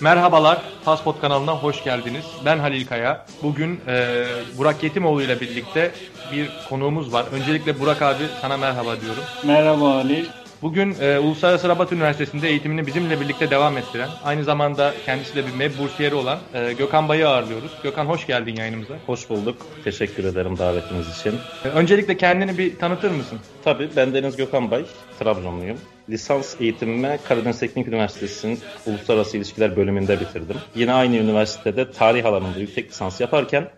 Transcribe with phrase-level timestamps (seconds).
[0.00, 2.24] Merhabalar, Faspot kanalına hoş geldiniz.
[2.44, 3.26] Ben Halil Kaya.
[3.42, 4.24] Bugün e,
[4.58, 5.90] Burak Yetimoğlu ile birlikte
[6.32, 7.26] bir konuğumuz var.
[7.32, 9.22] Öncelikle Burak abi sana merhaba diyorum.
[9.44, 10.24] Merhaba Halil.
[10.62, 15.54] Bugün e, Uluslararası Rabat Üniversitesi'nde eğitimini bizimle birlikte devam ettiren, aynı zamanda kendisi de bir
[15.54, 17.70] MEB bursiyeri olan e, Gökhan Bay'ı ağırlıyoruz.
[17.82, 18.94] Gökhan hoş geldin yayınımıza.
[19.06, 19.56] Hoş bulduk.
[19.84, 21.34] Teşekkür ederim davetiniz için.
[21.64, 23.38] E, öncelikle kendini bir tanıtır mısın?
[23.64, 24.84] Tabii ben Deniz Gökhan Bay,
[25.18, 25.78] Trabzonluyum.
[26.08, 30.56] Lisans eğitimimi Karadeniz Teknik Üniversitesi'nin Uluslararası İlişkiler bölümünde bitirdim.
[30.74, 33.68] Yine aynı üniversitede tarih alanında yüksek lisans yaparken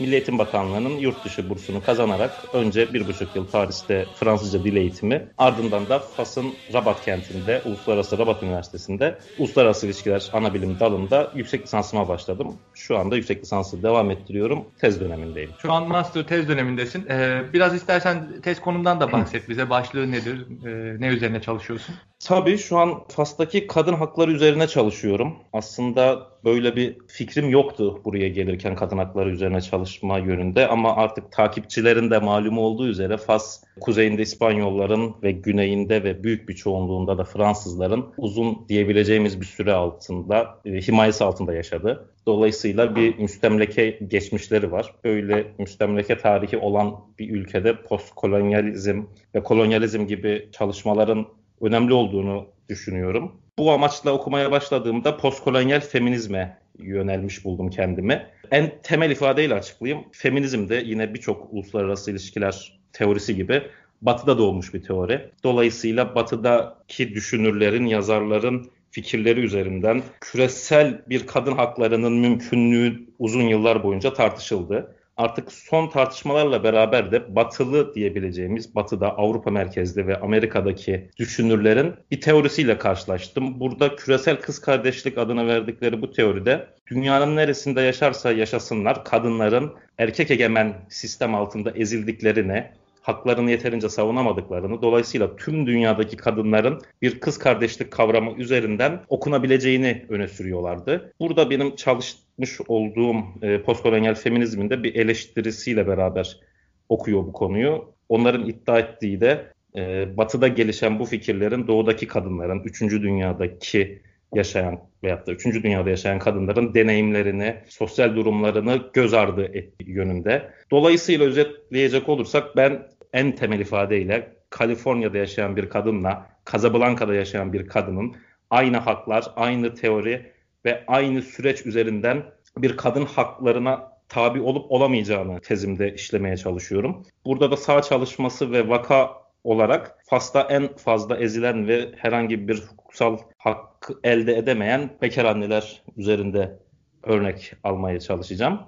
[0.00, 5.28] Milli Eğitim Bakanlığı'nın yurt dışı bursunu kazanarak önce bir buçuk yıl Paris'te Fransızca dil eğitimi
[5.38, 12.56] ardından da Fas'ın Rabat kentinde Uluslararası Rabat Üniversitesi'nde Uluslararası İlişkiler Anabilim dalında yüksek lisansıma başladım.
[12.74, 14.64] Şu anda yüksek lisansı devam ettiriyorum.
[14.80, 15.50] Tez dönemindeyim.
[15.62, 17.06] Şu an master tez dönemindesin.
[17.10, 19.70] Ee, biraz istersen tez konumdan da bahset bize.
[19.70, 20.46] Başlığı nedir?
[20.66, 21.79] Ee, ne üzerine çalışıyorsun?
[22.24, 25.36] Tabii şu an Fas'taki kadın hakları üzerine çalışıyorum.
[25.52, 32.10] Aslında böyle bir fikrim yoktu buraya gelirken kadın hakları üzerine çalışma yönünde ama artık takipçilerin
[32.10, 38.06] de malumu olduğu üzere Fas kuzeyinde İspanyolların ve güneyinde ve büyük bir çoğunluğunda da Fransızların
[38.16, 42.08] uzun diyebileceğimiz bir süre altında e, himayesi altında yaşadı.
[42.26, 44.94] Dolayısıyla bir müstemleke geçmişleri var.
[45.04, 49.02] Böyle müstemleke tarihi olan bir ülkede postkolonyalizm
[49.34, 51.26] ve kolonyalizm gibi çalışmaların
[51.60, 53.32] önemli olduğunu düşünüyorum.
[53.58, 58.26] Bu amaçla okumaya başladığımda postkolonyal feminizme yönelmiş buldum kendimi.
[58.50, 60.04] En temel ifadeyle açıklayayım.
[60.12, 63.62] Feminizm de yine birçok uluslararası ilişkiler teorisi gibi
[64.02, 65.30] batıda doğmuş bir teori.
[65.44, 74.96] Dolayısıyla batıdaki düşünürlerin, yazarların fikirleri üzerinden küresel bir kadın haklarının mümkünlüğü uzun yıllar boyunca tartışıldı
[75.20, 82.78] artık son tartışmalarla beraber de batılı diyebileceğimiz batıda Avrupa merkezli ve Amerika'daki düşünürlerin bir teorisiyle
[82.78, 83.60] karşılaştım.
[83.60, 90.74] Burada küresel kız kardeşlik adına verdikleri bu teoride dünyanın neresinde yaşarsa yaşasınlar kadınların erkek egemen
[90.88, 92.64] sistem altında ezildiklerini,
[93.00, 101.12] haklarını yeterince savunamadıklarını, dolayısıyla tüm dünyadaki kadınların bir kız kardeşlik kavramı üzerinden okunabileceğini öne sürüyorlardı.
[101.20, 106.40] Burada benim çalışmış olduğum e, postkolonyal feminizmin de bir eleştirisiyle beraber
[106.88, 107.94] okuyor bu konuyu.
[108.08, 114.02] Onların iddia ettiği de e, batıda gelişen bu fikirlerin doğudaki kadınların, üçüncü dünyadaki
[114.34, 120.50] yaşayan veyahut da üçüncü dünyada yaşayan kadınların deneyimlerini, sosyal durumlarını göz ardı ettiği yönünde.
[120.70, 128.16] Dolayısıyla özetleyecek olursak ben en temel ifadeyle Kaliforniya'da yaşayan bir kadınla Casablanca'da yaşayan bir kadının
[128.50, 130.32] aynı haklar, aynı teori
[130.64, 132.22] ve aynı süreç üzerinden
[132.58, 137.02] bir kadın haklarına tabi olup olamayacağını tezimde işlemeye çalışıyorum.
[137.24, 143.18] Burada da sağ çalışması ve vaka olarak Fas'ta en fazla ezilen ve herhangi bir hukuksal
[143.38, 146.58] hak elde edemeyen bekar anneler üzerinde
[147.02, 148.60] örnek almaya çalışacağım.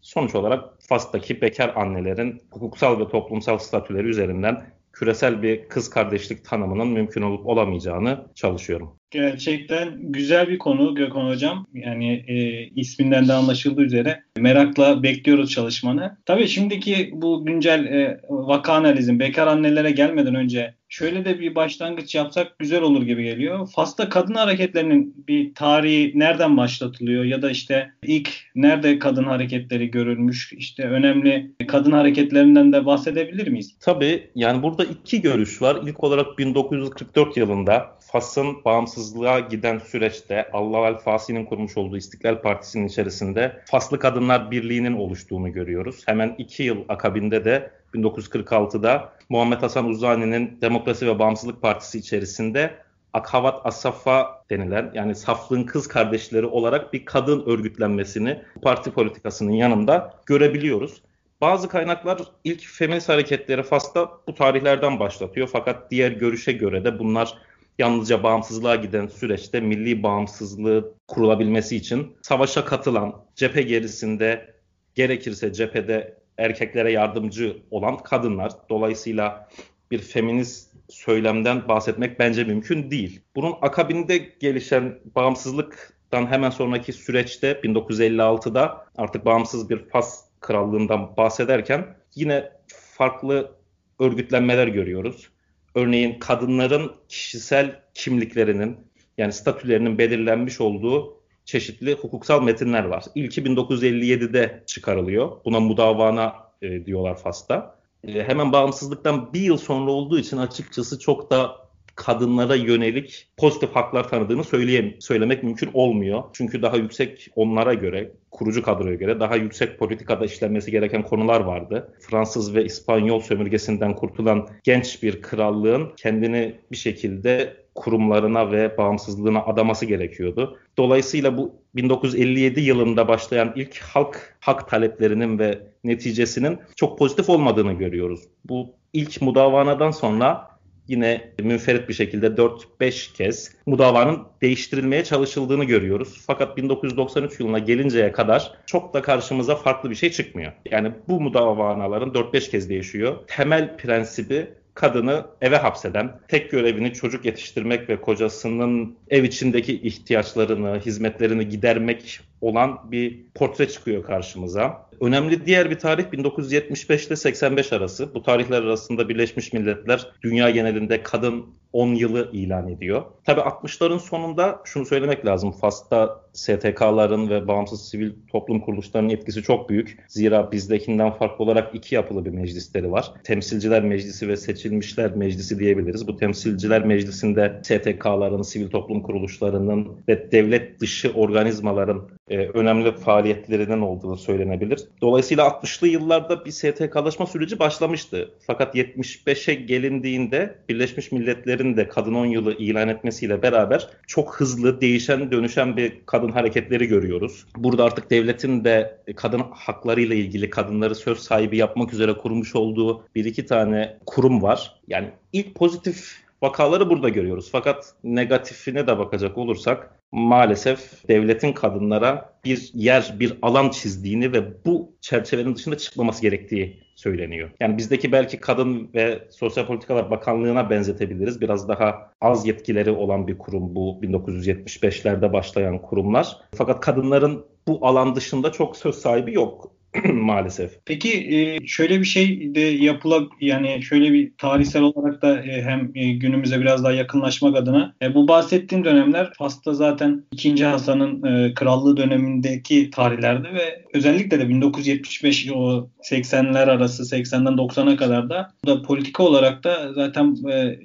[0.00, 6.88] Sonuç olarak Fas'taki bekar annelerin hukuksal ve toplumsal statüleri üzerinden küresel bir kız kardeşlik tanımının
[6.88, 8.99] mümkün olup olamayacağını çalışıyorum.
[9.10, 11.66] Gerçekten güzel bir konu Gökhan Hocam.
[11.74, 16.16] Yani e, isminden de anlaşıldığı üzere merakla bekliyoruz çalışmanı.
[16.26, 22.14] Tabii şimdiki bu güncel e, vaka analizin bekar annelere gelmeden önce şöyle de bir başlangıç
[22.14, 23.68] yapsak güzel olur gibi geliyor.
[23.74, 30.52] Fas'ta kadın hareketlerinin bir tarihi nereden başlatılıyor ya da işte ilk nerede kadın hareketleri görülmüş
[30.52, 33.76] işte önemli kadın hareketlerinden de bahsedebilir miyiz?
[33.80, 35.78] Tabii yani burada iki görüş var.
[35.86, 38.54] İlk olarak 1944 yılında Fas'ın
[39.00, 45.52] bağımsızlığa giden süreçte Allah el Fasi'nin kurmuş olduğu İstiklal Partisi'nin içerisinde Faslı Kadınlar Birliği'nin oluştuğunu
[45.52, 46.02] görüyoruz.
[46.06, 52.74] Hemen iki yıl akabinde de 1946'da Muhammed Hasan Uzani'nin Demokrasi ve Bağımsızlık Partisi içerisinde
[53.12, 61.02] Akhavat Asafa denilen yani saflığın kız kardeşleri olarak bir kadın örgütlenmesini parti politikasının yanında görebiliyoruz.
[61.40, 65.48] Bazı kaynaklar ilk feminist hareketleri Fas'ta bu tarihlerden başlatıyor.
[65.52, 67.38] Fakat diğer görüşe göre de bunlar
[67.80, 74.54] yalnızca bağımsızlığa giden süreçte milli bağımsızlığı kurulabilmesi için savaşa katılan, cephe gerisinde
[74.94, 78.52] gerekirse cephede erkeklere yardımcı olan kadınlar.
[78.70, 79.48] Dolayısıyla
[79.90, 83.20] bir feminist söylemden bahsetmek bence mümkün değil.
[83.36, 92.52] Bunun akabinde gelişen bağımsızlıktan hemen sonraki süreçte 1956'da artık bağımsız bir Fas krallığından bahsederken yine
[92.68, 93.52] farklı
[93.98, 95.30] örgütlenmeler görüyoruz.
[95.74, 98.76] Örneğin kadınların kişisel kimliklerinin
[99.18, 103.04] yani statülerinin belirlenmiş olduğu çeşitli hukuksal metinler var.
[103.14, 105.44] İlki 1957'de çıkarılıyor.
[105.44, 107.80] Buna mudavana e, diyorlar Fas'ta.
[108.04, 114.08] E, hemen bağımsızlıktan bir yıl sonra olduğu için açıkçası çok da kadınlara yönelik pozitif haklar
[114.08, 116.22] tanıdığını söyleyem söylemek mümkün olmuyor.
[116.32, 121.94] Çünkü daha yüksek onlara göre, kurucu kadroya göre daha yüksek politikada işlenmesi gereken konular vardı.
[122.00, 129.86] Fransız ve İspanyol sömürgesinden kurtulan genç bir krallığın kendini bir şekilde kurumlarına ve bağımsızlığına adaması
[129.86, 130.58] gerekiyordu.
[130.78, 138.20] Dolayısıyla bu 1957 yılında başlayan ilk halk hak taleplerinin ve neticesinin çok pozitif olmadığını görüyoruz.
[138.44, 140.50] Bu ilk mudavanadan sonra
[140.90, 146.22] yine münferit bir şekilde 4-5 kez mudavanın değiştirilmeye çalışıldığını görüyoruz.
[146.26, 150.52] Fakat 1993 yılına gelinceye kadar çok da karşımıza farklı bir şey çıkmıyor.
[150.70, 153.16] Yani bu mudavanaların 4-5 kez değişiyor.
[153.26, 161.48] Temel prensibi kadını eve hapseden, tek görevini çocuk yetiştirmek ve kocasının ev içindeki ihtiyaçlarını, hizmetlerini
[161.48, 164.90] gidermek olan bir portre çıkıyor karşımıza.
[165.00, 168.14] Önemli diğer bir tarih 1975 ile 85 arası.
[168.14, 173.02] Bu tarihler arasında Birleşmiş Milletler dünya genelinde kadın 10 yılı ilan ediyor.
[173.24, 175.52] Tabii 60'ların sonunda şunu söylemek lazım.
[175.52, 179.98] Fas'ta STK'ların ve bağımsız sivil toplum kuruluşlarının etkisi çok büyük.
[180.08, 183.12] Zira bizdekinden farklı olarak iki yapılı bir meclisleri var.
[183.24, 186.08] Temsilciler Meclisi ve Seçilmişler Meclisi diyebiliriz.
[186.08, 194.16] Bu Temsilciler Meclisi'nde STK'ların, sivil toplum kuruluşlarının ve devlet dışı organizmaların e, önemli faaliyetlerinin olduğu
[194.16, 194.80] söylenebilir.
[195.00, 198.30] Dolayısıyla 60'lı yıllarda bir STK'laşma süreci başlamıştı.
[198.46, 201.12] Fakat 75'e gelindiğinde Birleşmiş
[201.60, 206.86] Milletler'in de kadın 10 yılı ilan etmesiyle beraber çok hızlı değişen dönüşen bir kadın hareketleri
[206.86, 207.46] görüyoruz.
[207.56, 213.24] Burada artık devletin de kadın haklarıyla ilgili kadınları söz sahibi yapmak üzere kurmuş olduğu bir
[213.24, 214.80] iki tane kurum var.
[214.88, 217.48] Yani ilk pozitif vakaları burada görüyoruz.
[217.52, 224.92] Fakat negatifine de bakacak olursak maalesef devletin kadınlara bir yer, bir alan çizdiğini ve bu
[225.00, 227.50] çerçevenin dışında çıkmaması gerektiği söyleniyor.
[227.60, 231.40] Yani bizdeki belki Kadın ve Sosyal Politikalar Bakanlığı'na benzetebiliriz.
[231.40, 236.36] Biraz daha az yetkileri olan bir kurum bu 1975'lerde başlayan kurumlar.
[236.54, 239.79] Fakat kadınların bu alan dışında çok söz sahibi yok.
[240.12, 240.78] maalesef.
[240.84, 245.92] Peki e, şöyle bir şey de yapıla yani şöyle bir tarihsel olarak da e, hem
[245.94, 250.64] e, günümüze biraz daha yakınlaşmak adına bu bahsettiğim dönemler Fas'ta zaten 2.
[250.64, 251.20] Hasan'ın
[251.54, 258.82] krallığı dönemindeki tarihlerde ve özellikle de 1975 o 80'ler arası 80'den 90'a kadar da da
[258.82, 260.36] politika olarak da zaten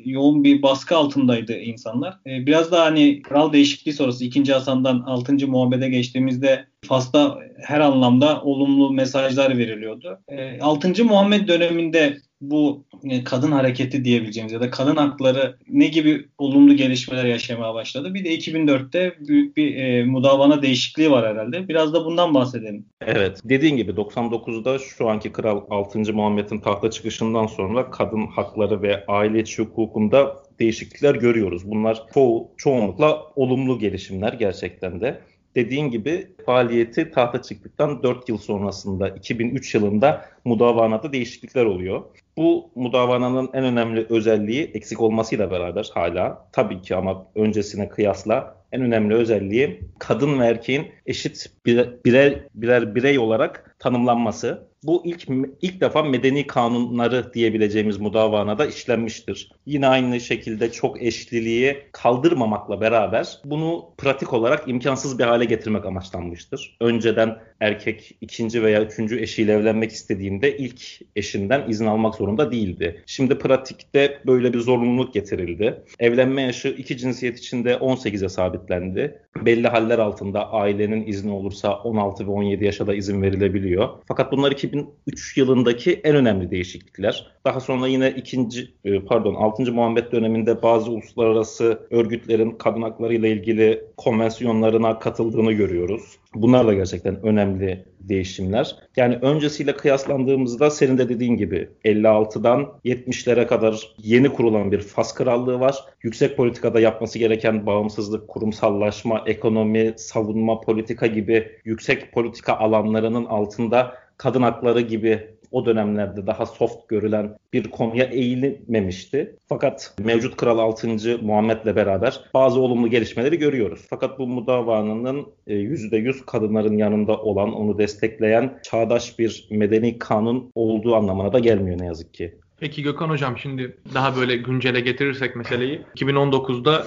[0.06, 2.20] yoğun bir baskı altındaydı insanlar.
[2.26, 4.54] biraz daha hani kral değişikliği sonrası 2.
[4.54, 5.48] Hasan'dan 6.
[5.48, 10.20] Muhammed'e geçtiğimizde Fas'ta her anlamda olumlu mesajlar veriliyordu.
[10.28, 11.06] E, 6.
[11.06, 17.26] Muhammed döneminde bu e, kadın hareketi diyebileceğimiz ya da kadın hakları ne gibi olumlu gelişmeler
[17.26, 18.14] yaşamaya başladı?
[18.14, 21.68] Bir de 2004'te büyük bir e, mudavana değişikliği var herhalde.
[21.68, 22.86] Biraz da bundan bahsedelim.
[23.02, 23.42] Evet.
[23.44, 26.14] Dediğin gibi 99'da şu anki Kral 6.
[26.14, 31.72] Muhammed'in tahta çıkışından sonra kadın hakları ve aile içi hukukunda değişiklikler görüyoruz.
[31.72, 35.22] Bunlar çoğu, çoğunlukla olumlu gelişimler gerçekten de
[35.56, 42.02] dediğin gibi faaliyeti tahta çıktıktan 4 yıl sonrasında 2003 yılında mudavanada değişiklikler oluyor.
[42.38, 48.82] Bu mudavananın en önemli özelliği eksik olmasıyla beraber hala tabii ki ama öncesine kıyasla en
[48.82, 54.68] önemli özelliği kadın ve erkeğin eşit birer birer, birey olarak tanımlanması.
[54.84, 55.28] Bu ilk
[55.62, 59.52] ilk defa medeni kanunları diyebileceğimiz mudavanada işlenmiştir.
[59.66, 66.78] Yine aynı şekilde çok eşliliği kaldırmamakla beraber bunu pratik olarak imkansız bir hale getirmek amaçlanmıştır.
[66.82, 70.82] Önceden erkek ikinci veya üçüncü eşiyle evlenmek istediğinde ilk
[71.16, 73.04] eşinden izin almak zorunda değildi.
[73.06, 75.84] Şimdi pratikte böyle bir zorunluluk getirildi.
[76.00, 79.22] Evlenme yaşı iki cinsiyet içinde 18'e sabitlendi.
[79.46, 83.90] Belli haller altında ailenin izni olursa 16 ve 17 yaşa da izin verilebiliyor.
[84.08, 87.28] Fakat bunlar 2003 yılındaki en önemli değişiklikler.
[87.46, 89.74] Daha sonra yine ikinci e, pardon 6.
[89.74, 96.18] Muhammed döneminde bazı uluslararası örgütlerin kadın hakları ile ilgili konvansiyonlarına katıldığını görüyoruz.
[96.36, 98.76] Bunlar da gerçekten önemli değişimler.
[98.96, 105.60] Yani öncesiyle kıyaslandığımızda senin de dediğin gibi 56'dan 70'lere kadar yeni kurulan bir Fas Krallığı
[105.60, 105.76] var.
[106.04, 114.42] Yüksek politikada yapması gereken bağımsızlık, kurumsallaşma, ekonomi, savunma, politika gibi yüksek politika alanlarının altında kadın
[114.42, 119.36] hakları gibi o dönemlerde daha soft görülen bir konuya eğilmemişti.
[119.50, 120.88] Fakat mevcut Kral 6.
[121.22, 123.86] Muhammed'le beraber bazı olumlu gelişmeleri görüyoruz.
[123.90, 130.96] Fakat bu mudavanın %100 e, kadınların yanında olan, onu destekleyen çağdaş bir medeni kanun olduğu
[130.96, 132.40] anlamına da gelmiyor ne yazık ki.
[132.60, 135.82] Peki Gökhan Hocam şimdi daha böyle güncele getirirsek meseleyi.
[135.96, 136.86] 2019'da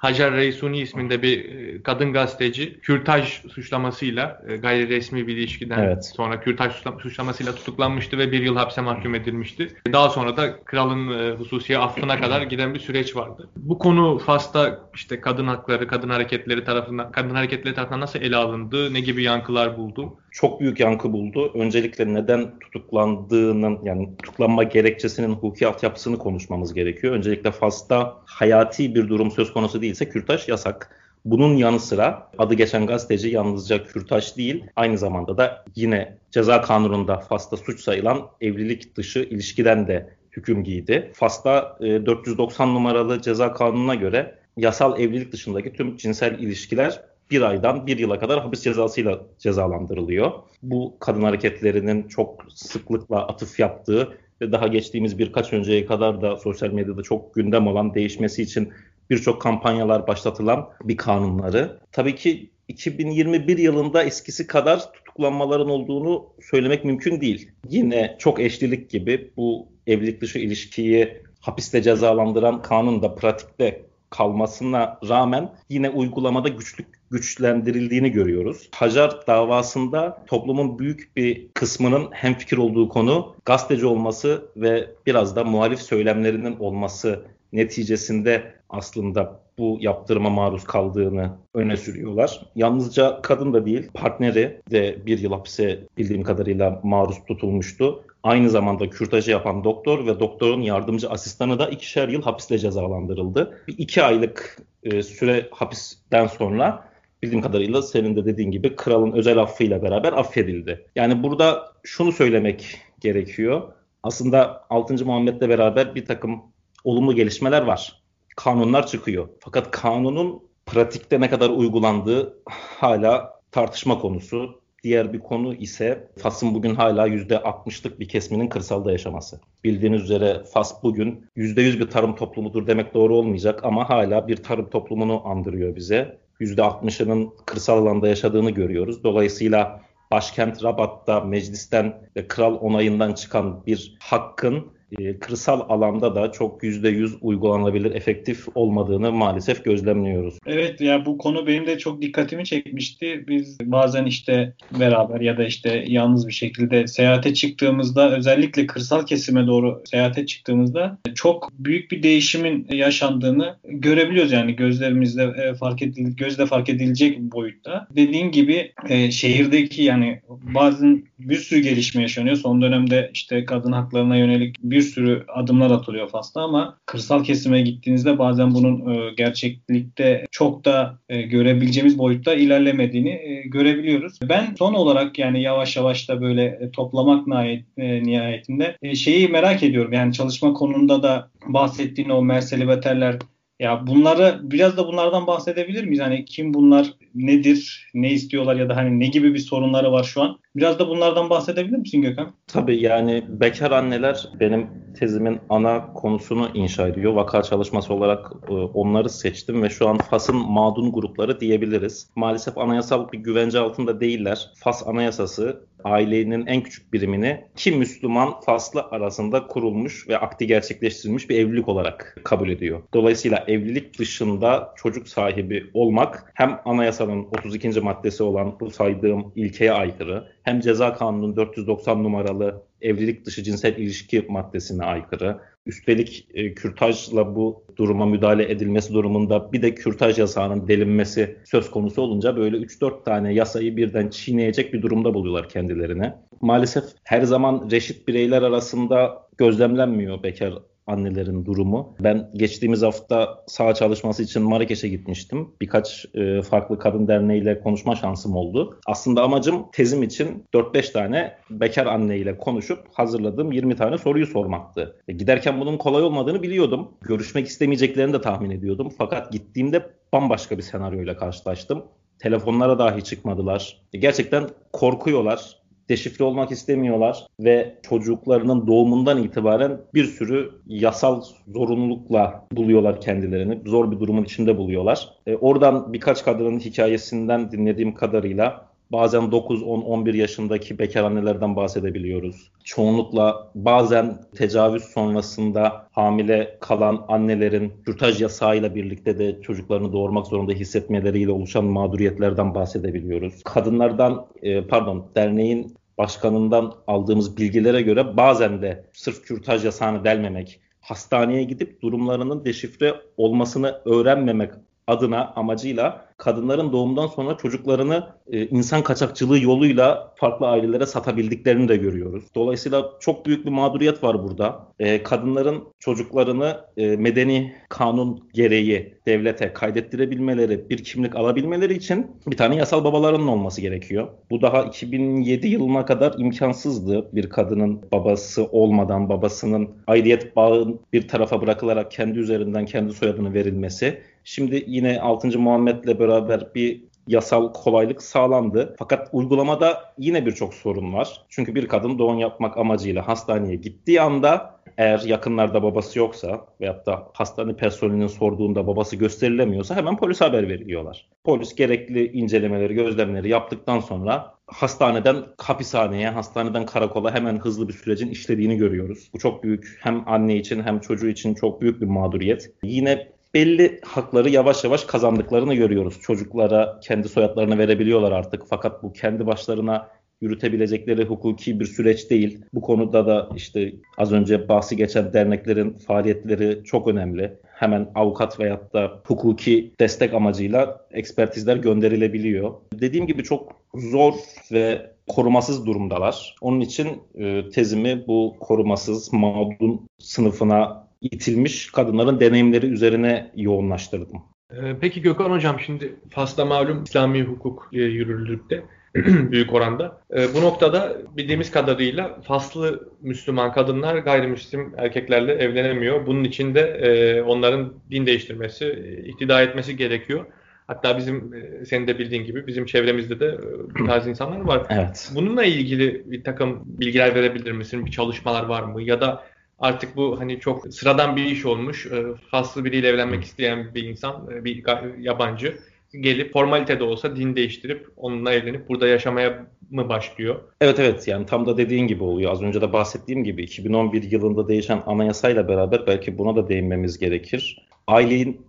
[0.00, 6.04] Hacer Reisuni isminde bir e, kadın gazeteci kürtaj suçlamasıyla e, gayri resmi bir ilişkiden evet.
[6.16, 9.68] sonra kürtaj suçlamasıyla tutuklanmıştı ve bir yıl hapse mahkum edilmişti.
[9.92, 13.50] Daha sonra da kralın e, hususiye affına kadar giden bir süreç vardı.
[13.56, 18.94] Bu konu Fas'ta işte kadın hakları, kadın hareketleri tarafından kadın hareketleri tarafından nasıl ele alındı,
[18.94, 20.16] ne gibi yankılar buldu?
[20.30, 21.52] Çok büyük yankı buldu.
[21.54, 27.14] Öncelikle neden tutuklandığının yani tutuklanma gerekçesinin hukuki altyapısını konuşmamız gerekiyor.
[27.14, 30.96] Öncelikle Fas'ta hayati bir durum söz konusu değilse kürtaj yasak.
[31.24, 37.18] Bunun yanı sıra adı geçen gazeteci yalnızca kürtaj değil, aynı zamanda da yine ceza kanununda
[37.18, 41.10] Fas'ta suç sayılan evlilik dışı ilişkiden de hüküm giydi.
[41.14, 47.86] Fas'ta e, 490 numaralı ceza kanununa göre yasal evlilik dışındaki tüm cinsel ilişkiler bir aydan
[47.86, 50.32] bir yıla kadar hapis cezasıyla cezalandırılıyor.
[50.62, 56.70] Bu kadın hareketlerinin çok sıklıkla atıf yaptığı ve daha geçtiğimiz birkaç önceye kadar da sosyal
[56.70, 58.72] medyada çok gündem olan değişmesi için
[59.10, 61.78] birçok kampanyalar başlatılan bir kanunları.
[61.92, 67.50] Tabii ki 2021 yılında eskisi kadar tutuklanmaların olduğunu söylemek mümkün değil.
[67.68, 75.52] Yine çok eşlilik gibi bu evlilik dışı ilişkiyi hapiste cezalandıran kanun da pratikte kalmasına rağmen
[75.68, 78.68] yine uygulamada güçlük güçlendirildiğini görüyoruz.
[78.74, 85.80] Hajar davasında toplumun büyük bir kısmının hemfikir olduğu konu gazeteci olması ve biraz da muhalif
[85.80, 92.40] söylemlerinin olması neticesinde aslında bu yaptırıma maruz kaldığını öne sürüyorlar.
[92.56, 98.04] Yalnızca kadın da değil, partneri de bir yıl hapse bildiğim kadarıyla maruz tutulmuştu.
[98.22, 103.62] Aynı zamanda kürtajı yapan doktor ve doktorun yardımcı asistanı da ikişer yıl hapiste cezalandırıldı.
[103.68, 106.89] Bir iki aylık e, süre hapisten sonra
[107.22, 110.86] bildiğim kadarıyla senin de dediğin gibi kralın özel affıyla beraber affedildi.
[110.96, 113.72] Yani burada şunu söylemek gerekiyor.
[114.02, 115.06] Aslında 6.
[115.06, 116.42] Muhammed'le beraber bir takım
[116.84, 118.02] olumlu gelişmeler var.
[118.36, 119.28] Kanunlar çıkıyor.
[119.40, 122.42] Fakat kanunun pratikte ne kadar uygulandığı
[122.78, 124.60] hala tartışma konusu.
[124.82, 129.40] Diğer bir konu ise Fas'ın bugün hala %60'lık bir kesminin kırsalda yaşaması.
[129.64, 134.70] Bildiğiniz üzere Fas bugün %100 bir tarım toplumudur demek doğru olmayacak ama hala bir tarım
[134.70, 136.18] toplumunu andırıyor bize.
[136.40, 139.04] %60'ının kırsal alanda yaşadığını görüyoruz.
[139.04, 139.80] Dolayısıyla
[140.10, 147.18] başkent Rabat'ta meclisten ve kral onayından çıkan bir hakkın e, kırsal alanda da çok %100
[147.20, 150.38] uygulanabilir, efektif olmadığını maalesef gözlemliyoruz.
[150.46, 153.24] Evet ya bu konu benim de çok dikkatimi çekmişti.
[153.28, 159.46] Biz bazen işte beraber ya da işte yalnız bir şekilde seyahate çıktığımızda özellikle kırsal kesime
[159.46, 166.46] doğru seyahate çıktığımızda çok büyük bir değişimin yaşandığını görebiliyoruz yani gözlerimizde e, fark edil gözle
[166.46, 167.86] fark edilecek boyutta.
[167.96, 172.36] Dediğin gibi e, şehirdeki yani bazen bir sürü gelişme yaşanıyor.
[172.36, 177.62] Son dönemde işte kadın haklarına yönelik bir bir sürü adımlar atılıyor Fas'ta ama kırsal kesime
[177.62, 184.18] gittiğinizde bazen bunun e, gerçeklikte çok da e, görebileceğimiz boyutta ilerlemediğini e, görebiliyoruz.
[184.28, 189.92] Ben son olarak yani yavaş yavaş da böyle toplamak nihayet, nihayetinde şeyi merak ediyorum.
[189.92, 193.16] Yani çalışma konunda da bahsettiğin o Merseliveterler
[193.60, 196.00] ya bunları biraz da bunlardan bahsedebilir miyiz?
[196.00, 200.22] Hani kim bunlar, nedir, ne istiyorlar ya da hani ne gibi bir sorunları var şu
[200.22, 200.38] an?
[200.56, 202.32] Biraz da bunlardan bahsedebilir misin Gökhan?
[202.46, 204.66] Tabii yani bekar anneler benim
[204.98, 207.12] tezimin ana konusunu inşa ediyor.
[207.12, 212.10] Vaka çalışması olarak e, onları seçtim ve şu an FAS'ın mağdun grupları diyebiliriz.
[212.16, 214.50] Maalesef anayasal bir güvence altında değiller.
[214.54, 221.38] FAS anayasası ailenin en küçük birimini iki Müslüman faslı arasında kurulmuş ve akti gerçekleştirilmiş bir
[221.38, 222.82] evlilik olarak kabul ediyor.
[222.94, 227.80] Dolayısıyla evlilik dışında çocuk sahibi olmak hem anayasanın 32.
[227.80, 234.26] maddesi olan bu saydığım ilkeye aykırı hem ceza kanunun 490 numaralı evlilik dışı cinsel ilişki
[234.28, 235.40] maddesine aykırı.
[235.66, 242.02] Üstelik e, kürtajla bu duruma müdahale edilmesi durumunda bir de kürtaj yasağının delinmesi söz konusu
[242.02, 246.14] olunca böyle 3-4 tane yasayı birden çiğneyecek bir durumda buluyorlar kendilerine.
[246.40, 250.54] Maalesef her zaman reşit bireyler arasında gözlemlenmiyor bekar
[250.90, 251.94] annelerin durumu.
[252.00, 255.48] Ben geçtiğimiz hafta sağ çalışması için Marrakeş'e gitmiştim.
[255.60, 258.80] Birkaç e, farklı kadın derneğiyle konuşma şansım oldu.
[258.86, 264.96] Aslında amacım tezim için 4-5 tane bekar anneyle konuşup hazırladığım 20 tane soruyu sormaktı.
[265.08, 266.88] E, giderken bunun kolay olmadığını biliyordum.
[267.00, 268.92] Görüşmek istemeyeceklerini de tahmin ediyordum.
[268.98, 271.84] Fakat gittiğimde bambaşka bir senaryoyla karşılaştım.
[272.18, 273.82] Telefonlara dahi çıkmadılar.
[273.92, 275.59] E, gerçekten korkuyorlar
[275.90, 283.58] deşifre olmak istemiyorlar ve çocuklarının doğumundan itibaren bir sürü yasal zorunlulukla buluyorlar kendilerini.
[283.66, 285.08] Zor bir durumun içinde buluyorlar.
[285.26, 292.50] E, oradan birkaç kadının hikayesinden dinlediğim kadarıyla Bazen 9, 10, 11 yaşındaki bekar annelerden bahsedebiliyoruz.
[292.64, 301.30] Çoğunlukla bazen tecavüz sonrasında hamile kalan annelerin kürtaj yasağıyla birlikte de çocuklarını doğurmak zorunda hissetmeleriyle
[301.30, 303.42] oluşan mağduriyetlerden bahsedebiliyoruz.
[303.44, 311.44] Kadınlardan e, pardon derneğin başkanından aldığımız bilgilere göre bazen de sırf kürtaj yasağını delmemek, hastaneye
[311.44, 314.50] gidip durumlarının deşifre olmasını öğrenmemek
[314.90, 322.24] adına amacıyla kadınların doğumdan sonra çocuklarını e, insan kaçakçılığı yoluyla farklı ailelere satabildiklerini de görüyoruz.
[322.34, 324.68] Dolayısıyla çok büyük bir mağduriyet var burada.
[324.78, 332.56] E, kadınların çocuklarını e, medeni kanun gereği devlete kaydettirebilmeleri, bir kimlik alabilmeleri için bir tane
[332.56, 334.08] yasal babalarının olması gerekiyor.
[334.30, 341.42] Bu daha 2007 yılına kadar imkansızdı bir kadının babası olmadan babasının aidiyet bağın bir tarafa
[341.42, 344.02] bırakılarak kendi üzerinden kendi soyadını verilmesi.
[344.24, 345.38] Şimdi yine 6.
[345.38, 348.74] Muhammed'le beraber bir yasal kolaylık sağlandı.
[348.78, 351.22] Fakat uygulamada yine birçok sorun var.
[351.28, 357.08] Çünkü bir kadın doğum yapmak amacıyla hastaneye gittiği anda eğer yakınlarda babası yoksa veyahut da
[357.12, 361.08] hastane personelinin sorduğunda babası gösterilemiyorsa hemen polise haber veriliyorlar.
[361.24, 368.56] Polis gerekli incelemeleri, gözlemleri yaptıktan sonra hastaneden hapishaneye, hastaneden karakola hemen hızlı bir sürecin işlediğini
[368.56, 369.10] görüyoruz.
[369.14, 372.50] Bu çok büyük hem anne için hem çocuğu için çok büyük bir mağduriyet.
[372.62, 376.00] Yine belli hakları yavaş yavaş kazandıklarını görüyoruz.
[376.00, 378.42] Çocuklara kendi soyadlarını verebiliyorlar artık.
[378.48, 379.88] Fakat bu kendi başlarına
[380.20, 382.44] yürütebilecekleri hukuki bir süreç değil.
[382.54, 387.38] Bu konuda da işte az önce bahsi geçen derneklerin faaliyetleri çok önemli.
[387.52, 392.54] Hemen avukat veyahut da hukuki destek amacıyla ekspertizler gönderilebiliyor.
[392.72, 394.14] Dediğim gibi çok zor
[394.52, 396.36] ve korumasız durumdalar.
[396.40, 404.22] Onun için e, tezimi bu korumasız mağdun sınıfına itilmiş kadınların deneyimleri üzerine yoğunlaştırdım.
[404.52, 408.64] Ee, peki Gökhan Hocam şimdi Fas'ta malum İslami hukuk yürürlükte
[409.04, 410.00] büyük oranda.
[410.16, 416.06] E, bu noktada bildiğimiz kadarıyla Faslı Müslüman kadınlar gayrimüslim erkeklerle evlenemiyor.
[416.06, 418.68] Bunun için de e, onların din değiştirmesi,
[419.06, 420.26] iktidar etmesi gerekiyor.
[420.66, 424.66] Hatta bizim e, senin de bildiğin gibi bizim çevremizde de e, bu tarz insanlar var.
[424.70, 425.10] Evet.
[425.14, 427.86] Bununla ilgili bir takım bilgiler verebilir misin?
[427.86, 428.82] Bir çalışmalar var mı?
[428.82, 429.24] Ya da
[429.60, 431.86] artık bu hani çok sıradan bir iş olmuş.
[431.86, 434.64] E, faslı biriyle evlenmek isteyen bir insan, e, bir
[434.98, 435.58] yabancı
[435.92, 440.40] gelip formalite de olsa din değiştirip onunla evlenip burada yaşamaya mı başlıyor?
[440.60, 442.32] Evet evet yani tam da dediğin gibi oluyor.
[442.32, 447.66] Az önce de bahsettiğim gibi 2011 yılında değişen anayasayla beraber belki buna da değinmemiz gerekir.
[447.86, 448.40] Aileyi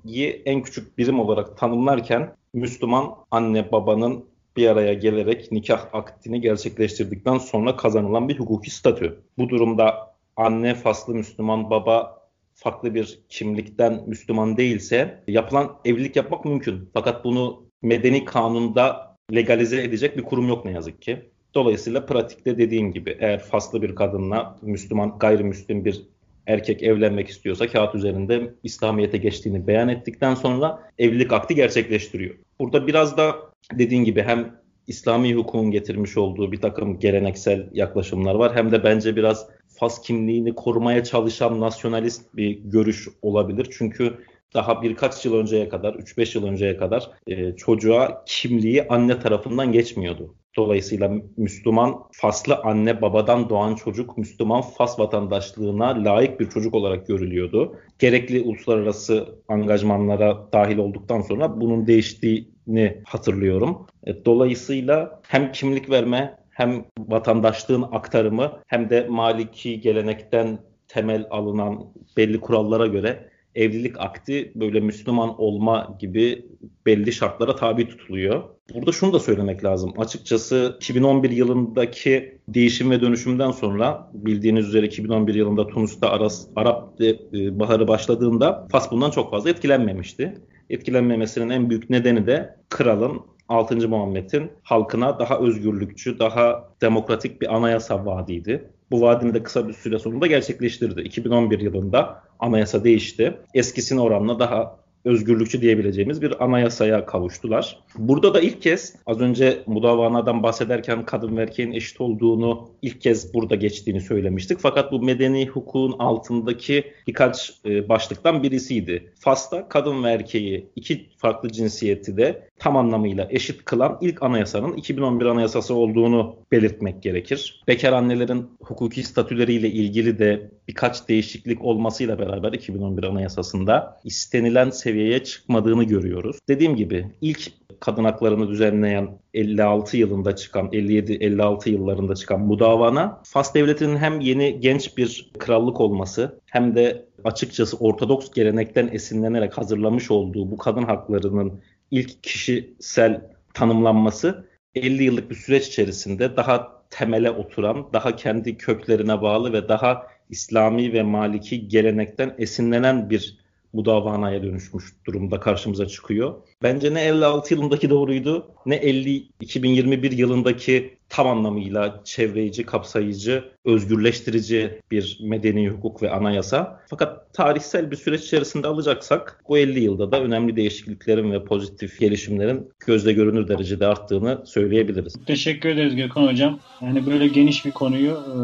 [0.45, 4.25] en küçük birim olarak tanımlarken Müslüman anne babanın
[4.57, 9.19] bir araya gelerek nikah akdini gerçekleştirdikten sonra kazanılan bir hukuki statü.
[9.37, 12.21] Bu durumda anne faslı Müslüman, baba
[12.53, 16.89] farklı bir kimlikten Müslüman değilse yapılan evlilik yapmak mümkün.
[16.93, 21.31] Fakat bunu medeni kanunda legalize edecek bir kurum yok ne yazık ki.
[21.53, 26.01] Dolayısıyla pratikte dediğim gibi eğer faslı bir kadınla Müslüman, gayrimüslim bir
[26.47, 32.35] erkek evlenmek istiyorsa kağıt üzerinde İslamiyet'e geçtiğini beyan ettikten sonra evlilik akti gerçekleştiriyor.
[32.59, 33.35] Burada biraz da
[33.73, 39.15] dediğin gibi hem İslami hukukun getirmiş olduğu bir takım geleneksel yaklaşımlar var hem de bence
[39.15, 39.47] biraz
[39.81, 43.67] Fas kimliğini korumaya çalışan nasyonalist bir görüş olabilir.
[43.77, 44.17] Çünkü
[44.53, 50.35] daha birkaç yıl önceye kadar, 3-5 yıl önceye kadar e, çocuğa kimliği anne tarafından geçmiyordu.
[50.57, 57.75] Dolayısıyla Müslüman Faslı anne babadan doğan çocuk Müslüman Fas vatandaşlığına layık bir çocuk olarak görülüyordu.
[57.99, 63.87] Gerekli uluslararası angajmanlara dahil olduktan sonra bunun değiştiğini hatırlıyorum.
[64.07, 71.85] E, dolayısıyla hem kimlik verme hem vatandaşlığın aktarımı hem de Maliki gelenekten temel alınan
[72.17, 76.45] belli kurallara göre evlilik akti böyle Müslüman olma gibi
[76.85, 78.43] belli şartlara tabi tutuluyor.
[78.73, 79.93] Burada şunu da söylemek lazım.
[79.97, 87.59] Açıkçası 2011 yılındaki değişim ve dönüşümden sonra bildiğiniz üzere 2011 yılında Tunus'ta Aras, Arap e,
[87.59, 90.33] Baharı başladığında Fas bundan çok fazla etkilenmemişti.
[90.69, 93.21] Etkilenmemesinin en büyük nedeni de kralın
[93.51, 93.89] 6.
[93.89, 98.69] Muhammed'in halkına daha özgürlükçü, daha demokratik bir anayasa vaadiydi.
[98.91, 101.01] Bu vaadini de kısa bir süre sonunda gerçekleştirdi.
[101.01, 103.37] 2011 yılında anayasa değişti.
[103.53, 107.79] Eskisine oranla daha özgürlükçü diyebileceğimiz bir anayasaya kavuştular.
[107.97, 113.33] Burada da ilk kez az önce mudavanadan bahsederken kadın ve erkeğin eşit olduğunu ilk kez
[113.33, 114.59] burada geçtiğini söylemiştik.
[114.59, 119.13] Fakat bu medeni hukukun altındaki birkaç e, başlıktan birisiydi.
[119.19, 125.25] Fas'ta kadın ve erkeği iki farklı cinsiyeti de tam anlamıyla eşit kılan ilk anayasanın 2011
[125.25, 127.63] anayasası olduğunu belirtmek gerekir.
[127.67, 135.83] Bekar annelerin hukuki statüleriyle ilgili de birkaç değişiklik olmasıyla beraber 2011 anayasasında istenilen seviyeye çıkmadığını
[135.83, 136.37] görüyoruz.
[136.49, 143.53] Dediğim gibi ilk kadın haklarını düzenleyen 56 yılında çıkan 57-56 yıllarında çıkan bu davana Fas
[143.53, 150.51] devletinin hem yeni genç bir krallık olması hem de açıkçası Ortodoks gelenekten esinlenerek hazırlamış olduğu
[150.51, 153.21] bu kadın haklarının ilk kişisel
[153.53, 160.07] tanımlanması 50 yıllık bir süreç içerisinde daha temele oturan, daha kendi köklerine bağlı ve daha
[160.31, 163.37] İslami ve Maliki gelenekten esinlenen bir
[163.73, 166.35] mudavanaya dönüşmüş durumda karşımıza çıkıyor.
[166.63, 175.19] Bence ne 56 yılındaki doğruydu ne 50 2021 yılındaki tam anlamıyla çevreyici, kapsayıcı, özgürleştirici bir
[175.21, 176.81] medeni hukuk ve anayasa.
[176.89, 182.69] Fakat tarihsel bir süreç içerisinde alacaksak bu 50 yılda da önemli değişikliklerin ve pozitif gelişimlerin
[182.87, 185.15] gözle görünür derecede arttığını söyleyebiliriz.
[185.25, 186.59] Teşekkür ederiz Gökhan Hocam.
[186.81, 188.37] Yani böyle geniş bir konuyu, e,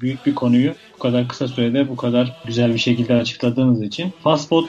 [0.00, 4.12] büyük bir konuyu bu kadar kısa sürede bu kadar güzel bir şekilde açıkladığınız için.
[4.22, 4.68] Fastfood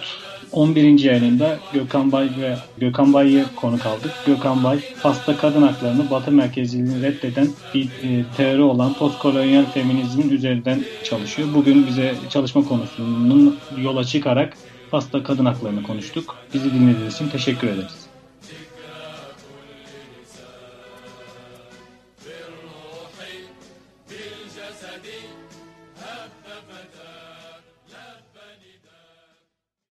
[0.52, 1.00] 11.
[1.00, 4.12] yayınında Gökhan Bay ve Gökhan Bay'ı konu aldık.
[4.26, 10.80] Gökhan Bay, Fas'ta kadın haklarını Batı merkezliliğini reddeden bir e, teori olan postkolonyal feminizmin üzerinden
[11.04, 11.48] çalışıyor.
[11.54, 14.58] Bugün bize çalışma konusunun yola çıkarak
[14.92, 16.36] Fas'ta kadın haklarını konuştuk.
[16.54, 18.05] Bizi dinlediğiniz için teşekkür ederiz.